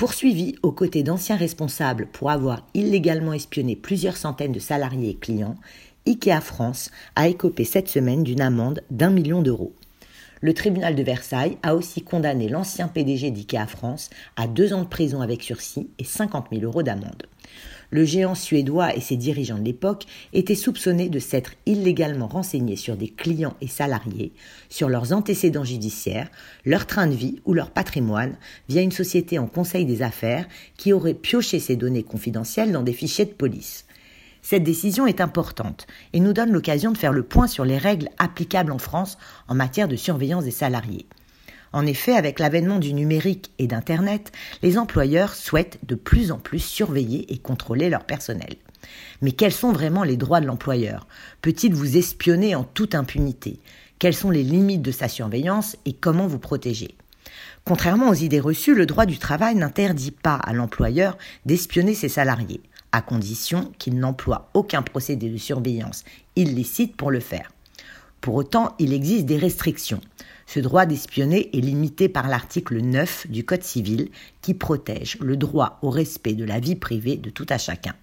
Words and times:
Poursuivi 0.00 0.54
aux 0.62 0.72
côtés 0.72 1.02
d'anciens 1.02 1.36
responsables 1.36 2.06
pour 2.06 2.30
avoir 2.30 2.66
illégalement 2.72 3.34
espionné 3.34 3.76
plusieurs 3.76 4.16
centaines 4.16 4.50
de 4.50 4.58
salariés 4.58 5.10
et 5.10 5.14
clients, 5.14 5.56
IKEA 6.06 6.40
France 6.40 6.90
a 7.16 7.28
écopé 7.28 7.64
cette 7.64 7.88
semaine 7.88 8.24
d'une 8.24 8.40
amende 8.40 8.80
d'un 8.90 9.10
million 9.10 9.42
d'euros. 9.42 9.74
Le 10.40 10.54
tribunal 10.54 10.94
de 10.94 11.02
Versailles 11.02 11.58
a 11.62 11.74
aussi 11.74 12.00
condamné 12.00 12.48
l'ancien 12.48 12.88
PDG 12.88 13.30
d'IKEA 13.30 13.66
France 13.66 14.08
à 14.36 14.46
deux 14.46 14.72
ans 14.72 14.84
de 14.84 14.88
prison 14.88 15.20
avec 15.20 15.42
sursis 15.42 15.90
et 15.98 16.04
50 16.04 16.46
000 16.50 16.64
euros 16.64 16.82
d'amende. 16.82 17.24
Le 17.90 18.04
géant 18.04 18.36
suédois 18.36 18.94
et 18.94 19.00
ses 19.00 19.16
dirigeants 19.16 19.58
de 19.58 19.64
l'époque 19.64 20.04
étaient 20.32 20.54
soupçonnés 20.54 21.08
de 21.08 21.18
s'être 21.18 21.54
illégalement 21.66 22.28
renseignés 22.28 22.76
sur 22.76 22.96
des 22.96 23.08
clients 23.08 23.56
et 23.60 23.66
salariés, 23.66 24.32
sur 24.68 24.88
leurs 24.88 25.12
antécédents 25.12 25.64
judiciaires, 25.64 26.30
leur 26.64 26.86
train 26.86 27.08
de 27.08 27.14
vie 27.14 27.40
ou 27.46 27.52
leur 27.52 27.70
patrimoine 27.70 28.36
via 28.68 28.82
une 28.82 28.92
société 28.92 29.40
en 29.40 29.48
conseil 29.48 29.86
des 29.86 30.02
affaires 30.02 30.46
qui 30.76 30.92
aurait 30.92 31.14
pioché 31.14 31.58
ces 31.58 31.74
données 31.74 32.04
confidentielles 32.04 32.70
dans 32.70 32.82
des 32.82 32.92
fichiers 32.92 33.24
de 33.24 33.30
police. 33.30 33.86
Cette 34.42 34.64
décision 34.64 35.06
est 35.06 35.20
importante 35.20 35.86
et 36.12 36.20
nous 36.20 36.32
donne 36.32 36.52
l'occasion 36.52 36.92
de 36.92 36.98
faire 36.98 37.12
le 37.12 37.24
point 37.24 37.46
sur 37.46 37.64
les 37.64 37.76
règles 37.76 38.08
applicables 38.18 38.72
en 38.72 38.78
France 38.78 39.18
en 39.48 39.54
matière 39.54 39.88
de 39.88 39.96
surveillance 39.96 40.44
des 40.44 40.50
salariés. 40.50 41.06
En 41.72 41.86
effet, 41.86 42.14
avec 42.14 42.38
l'avènement 42.40 42.78
du 42.78 42.92
numérique 42.92 43.52
et 43.58 43.66
d'Internet, 43.66 44.32
les 44.62 44.76
employeurs 44.76 45.34
souhaitent 45.34 45.78
de 45.86 45.94
plus 45.94 46.32
en 46.32 46.38
plus 46.38 46.58
surveiller 46.58 47.32
et 47.32 47.38
contrôler 47.38 47.88
leur 47.88 48.04
personnel. 48.04 48.56
Mais 49.22 49.32
quels 49.32 49.52
sont 49.52 49.72
vraiment 49.72 50.02
les 50.02 50.16
droits 50.16 50.40
de 50.40 50.46
l'employeur? 50.46 51.06
Peut-il 51.42 51.74
vous 51.74 51.96
espionner 51.96 52.54
en 52.54 52.64
toute 52.64 52.94
impunité? 52.94 53.60
Quelles 53.98 54.14
sont 54.14 54.30
les 54.30 54.42
limites 54.42 54.82
de 54.82 54.90
sa 54.90 55.08
surveillance 55.08 55.76
et 55.84 55.92
comment 55.92 56.26
vous 56.26 56.38
protéger? 56.38 56.96
Contrairement 57.64 58.08
aux 58.08 58.14
idées 58.14 58.40
reçues, 58.40 58.74
le 58.74 58.86
droit 58.86 59.06
du 59.06 59.18
travail 59.18 59.54
n'interdit 59.54 60.10
pas 60.10 60.36
à 60.36 60.52
l'employeur 60.52 61.18
d'espionner 61.44 61.94
ses 61.94 62.08
salariés 62.08 62.62
à 62.92 63.02
condition 63.02 63.70
qu'il 63.78 63.98
n'emploie 63.98 64.50
aucun 64.54 64.82
procédé 64.82 65.28
de 65.28 65.36
surveillance 65.36 66.04
illicite 66.36 66.96
pour 66.96 67.10
le 67.10 67.20
faire. 67.20 67.52
Pour 68.20 68.34
autant, 68.34 68.74
il 68.78 68.92
existe 68.92 69.26
des 69.26 69.38
restrictions. 69.38 70.00
Ce 70.52 70.58
droit 70.58 70.84
d'espionner 70.84 71.48
est 71.56 71.60
limité 71.60 72.08
par 72.08 72.26
l'article 72.26 72.80
9 72.80 73.28
du 73.28 73.44
Code 73.44 73.62
civil 73.62 74.08
qui 74.42 74.52
protège 74.52 75.16
le 75.20 75.36
droit 75.36 75.78
au 75.80 75.90
respect 75.90 76.32
de 76.32 76.42
la 76.42 76.58
vie 76.58 76.74
privée 76.74 77.16
de 77.16 77.30
tout 77.30 77.46
à 77.50 77.56
chacun. 77.56 77.94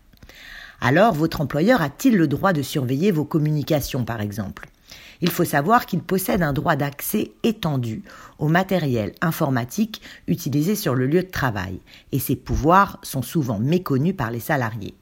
Alors, 0.80 1.14
votre 1.14 1.42
employeur 1.42 1.81
a-t-il 1.81 2.16
le 2.16 2.26
droit 2.26 2.54
de 2.54 2.62
surveiller 2.62 3.12
vos 3.12 3.26
communications, 3.26 4.06
par 4.06 4.22
exemple? 4.22 4.70
Il 5.20 5.30
faut 5.30 5.44
savoir 5.44 5.86
qu'il 5.86 6.00
possède 6.00 6.42
un 6.42 6.54
droit 6.54 6.78
d'accès 6.78 7.34
étendu 7.44 8.04
au 8.39 8.48
matériel 8.48 9.11
informatique 9.20 10.02
utilisé 10.28 10.78
sur 10.78 10.95
le 10.95 11.06
lieu 11.06 11.23
de 11.23 11.30
travail, 11.30 11.82
et 12.14 12.20
ses 12.20 12.38
pouvoirs 12.38 12.98
sont 13.04 13.23
souvent 13.23 13.59
méconnus 13.59 14.16
par 14.16 14.32
les 14.32 14.39
salariés. 14.39 14.95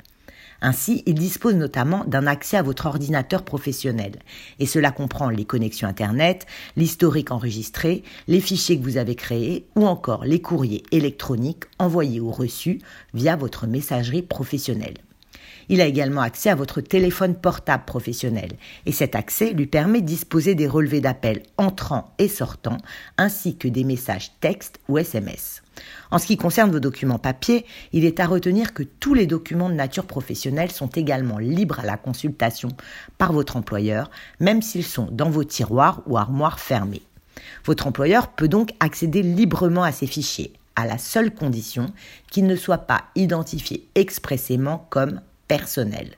Ainsi, 0.61 1.03
il 1.05 1.15
dispose 1.15 1.55
notamment 1.55 2.03
d'un 2.05 2.27
accès 2.27 2.57
à 2.57 2.63
votre 2.63 2.85
ordinateur 2.85 3.43
professionnel, 3.43 4.13
et 4.59 4.65
cela 4.65 4.91
comprend 4.91 5.29
les 5.29 5.45
connexions 5.45 5.87
Internet, 5.87 6.45
l'historique 6.75 7.31
enregistré, 7.31 8.03
les 8.27 8.41
fichiers 8.41 8.77
que 8.77 8.83
vous 8.83 8.97
avez 8.97 9.15
créés, 9.15 9.67
ou 9.75 9.85
encore 9.85 10.25
les 10.25 10.41
courriers 10.41 10.83
électroniques 10.91 11.65
envoyés 11.79 12.19
ou 12.19 12.31
reçus 12.31 12.79
via 13.13 13.35
votre 13.35 13.67
messagerie 13.67 14.21
professionnelle. 14.21 14.95
Il 15.69 15.81
a 15.81 15.85
également 15.85 16.21
accès 16.21 16.49
à 16.49 16.55
votre 16.55 16.81
téléphone 16.81 17.35
portable 17.35 17.85
professionnel 17.85 18.51
et 18.85 18.91
cet 18.91 19.15
accès 19.15 19.51
lui 19.51 19.67
permet 19.67 20.01
de 20.01 20.05
disposer 20.05 20.55
des 20.55 20.67
relevés 20.67 21.01
d'appels 21.01 21.43
entrants 21.57 22.13
et 22.19 22.27
sortants 22.27 22.77
ainsi 23.17 23.57
que 23.57 23.67
des 23.67 23.83
messages 23.83 24.31
texte 24.39 24.79
ou 24.87 24.97
SMS. 24.97 25.61
En 26.11 26.19
ce 26.19 26.27
qui 26.27 26.37
concerne 26.37 26.71
vos 26.71 26.79
documents 26.79 27.19
papier, 27.19 27.65
il 27.91 28.05
est 28.05 28.19
à 28.19 28.27
retenir 28.27 28.73
que 28.73 28.83
tous 28.83 29.13
les 29.13 29.27
documents 29.27 29.69
de 29.69 29.75
nature 29.75 30.05
professionnelle 30.05 30.71
sont 30.71 30.87
également 30.87 31.37
libres 31.37 31.79
à 31.79 31.85
la 31.85 31.97
consultation 31.97 32.69
par 33.17 33.33
votre 33.33 33.57
employeur, 33.57 34.09
même 34.39 34.61
s'ils 34.61 34.85
sont 34.85 35.09
dans 35.11 35.29
vos 35.29 35.43
tiroirs 35.43 36.01
ou 36.05 36.17
armoires 36.17 36.59
fermées. 36.59 37.01
Votre 37.65 37.87
employeur 37.87 38.29
peut 38.29 38.47
donc 38.47 38.71
accéder 38.79 39.21
librement 39.21 39.83
à 39.83 39.91
ces 39.91 40.07
fichiers, 40.07 40.53
à 40.75 40.85
la 40.85 40.97
seule 40.97 41.33
condition 41.33 41.87
qu'ils 42.31 42.47
ne 42.47 42.55
soient 42.55 42.77
pas 42.77 43.05
identifiés 43.15 43.87
expressément 43.95 44.87
comme 44.89 45.21
personnel. 45.47 46.17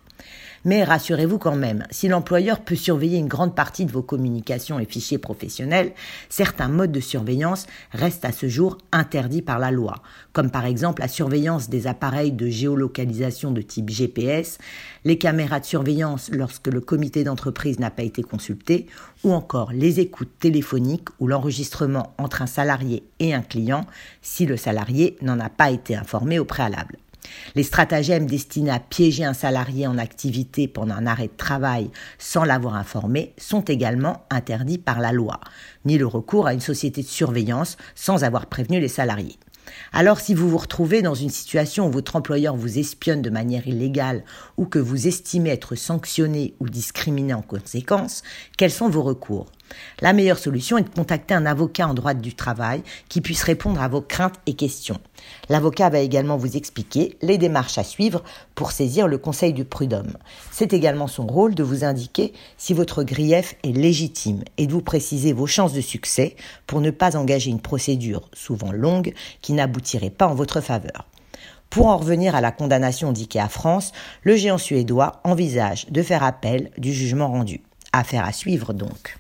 Mais 0.66 0.84
rassurez-vous 0.84 1.38
quand 1.38 1.56
même, 1.56 1.86
si 1.92 2.08
l'employeur 2.10 2.60
peut 2.60 2.76
surveiller 2.76 3.18
une 3.18 3.30
grande 3.30 3.56
partie 3.56 3.86
de 3.86 3.92
vos 3.92 4.02
communications 4.02 4.80
et 4.80 4.86
fichiers 4.86 5.18
professionnels, 5.18 5.94
certains 6.28 6.68
modes 6.68 6.92
de 6.92 7.00
surveillance 7.00 7.68
restent 7.92 8.26
à 8.26 8.34
ce 8.34 8.50
jour 8.50 8.78
interdits 8.92 9.42
par 9.42 9.60
la 9.60 9.72
loi, 9.72 10.02
comme 10.34 10.52
par 10.52 10.66
exemple 10.66 11.02
la 11.02 11.08
surveillance 11.08 11.70
des 11.70 11.88
appareils 11.88 12.34
de 12.34 12.48
géolocalisation 12.48 13.52
de 13.52 13.62
type 13.62 13.90
GPS, 13.90 14.58
les 15.06 15.18
caméras 15.18 15.62
de 15.62 15.66
surveillance 15.66 16.30
lorsque 16.34 16.68
le 16.68 16.82
comité 16.82 17.24
d'entreprise 17.24 17.80
n'a 17.80 17.92
pas 17.92 18.04
été 18.04 18.22
consulté, 18.22 18.88
ou 19.24 19.32
encore 19.32 19.72
les 19.72 20.02
écoutes 20.02 20.38
téléphoniques 20.40 21.10
ou 21.20 21.28
l'enregistrement 21.28 22.14
entre 22.18 22.42
un 22.42 22.48
salarié 22.48 23.04
et 23.20 23.34
un 23.34 23.42
client 23.42 23.86
si 24.22 24.46
le 24.46 24.58
salarié 24.58 25.18
n'en 25.22 25.40
a 25.40 25.50
pas 25.50 25.72
été 25.72 25.96
informé 25.96 26.40
au 26.40 26.46
préalable. 26.46 26.98
Les 27.56 27.64
stratagèmes 27.64 28.26
destinés 28.26 28.72
à 28.72 28.80
piéger 28.80 29.26
un 29.26 29.34
salarié 29.34 29.88
en 29.88 29.98
activité 29.98 30.68
pendant 30.68 30.96
un 30.96 31.08
arrêt 31.08 31.28
de 31.28 31.38
travail 31.38 31.90
sans 32.18 32.44
l'avoir 32.44 32.76
informé 32.76 33.34
sont 33.38 33.62
également 33.62 34.26
interdits 34.30 34.78
par 34.78 35.00
la 35.00 35.12
loi, 35.12 35.40
ni 35.86 35.98
le 35.98 36.08
recours 36.08 36.48
à 36.48 36.54
une 36.54 36.60
société 36.60 37.02
de 37.02 37.08
surveillance 37.08 37.78
sans 37.96 38.24
avoir 38.24 38.48
prévenu 38.48 38.80
les 38.80 38.88
salariés. 38.88 39.38
Alors 39.92 40.20
si 40.20 40.34
vous 40.34 40.50
vous 40.50 40.58
retrouvez 40.58 41.02
dans 41.02 41.14
une 41.14 41.30
situation 41.30 41.88
où 41.88 41.92
votre 41.92 42.16
employeur 42.16 42.56
vous 42.56 42.80
espionne 42.80 43.22
de 43.22 43.30
manière 43.30 43.68
illégale 43.68 44.24
ou 44.58 44.66
que 44.66 44.80
vous 44.80 45.08
estimez 45.08 45.50
être 45.50 45.76
sanctionné 45.76 46.54
ou 46.60 46.70
discriminé 46.70 47.34
en 47.34 47.42
conséquence, 47.42 48.24
quels 48.58 48.72
sont 48.72 48.90
vos 48.90 49.04
recours? 49.04 49.48
La 50.02 50.14
meilleure 50.14 50.38
solution 50.38 50.78
est 50.78 50.84
de 50.84 50.90
contacter 50.90 51.34
un 51.34 51.46
avocat 51.46 51.88
en 51.88 51.94
droit 51.94 52.14
du 52.14 52.34
travail 52.34 52.84
qui 53.10 53.22
puisse 53.22 53.44
répondre 53.44 53.82
à 53.82 53.88
vos 53.88 54.02
craintes 54.02 54.40
et 54.46 54.54
questions. 54.54 55.00
L'avocat 55.50 55.90
va 55.90 56.00
également 56.00 56.38
vous 56.38 56.56
expliquer 56.56 57.18
les 57.22 57.38
démarches 57.38 57.78
à 57.78 57.84
suivre 57.84 58.24
pour 58.56 58.72
saisir 58.72 59.08
le 59.08 59.18
conseil 59.18 59.54
du 59.54 59.66
prud'homme. 59.66 60.18
C'est 60.52 60.74
également 60.74 61.08
son 61.08 61.26
rôle 61.26 61.56
de 61.56 61.64
vous 61.64 61.84
indiquer 61.84 62.34
si 62.58 62.74
votre 62.74 63.04
grief 63.04 63.56
est 63.64 63.76
légitime 63.76 64.44
et 64.58 64.68
de 64.68 64.72
vous 64.72 64.82
préciser 64.82 65.34
vos 65.34 65.48
chances 65.48 65.74
de 65.74 65.82
succès 65.82 66.36
pour 66.66 66.82
ne 66.82 66.92
pas 66.92 67.18
engager 67.18 67.50
une 67.50 67.62
procédure 67.62 68.30
souvent 68.34 68.72
longue 68.72 69.14
qui 69.42 69.54
n'aboutirait 69.54 70.10
pas 70.10 70.28
en 70.28 70.36
votre 70.36 70.62
faveur. 70.62 71.06
Pour 71.70 71.88
en 71.88 71.98
revenir 71.98 72.36
à 72.36 72.42
la 72.42 72.52
condamnation 72.52 73.12
d'IKEA 73.12 73.50
France, 73.50 73.92
le 74.24 74.36
géant 74.36 74.58
suédois 74.58 75.20
envisage 75.24 75.88
de 75.90 76.02
faire 76.02 76.24
appel 76.24 76.72
du 76.78 76.94
jugement 76.94 77.28
rendu. 77.28 77.62
Affaire 77.92 78.26
à 78.26 78.32
suivre 78.32 78.74
donc. 78.74 79.18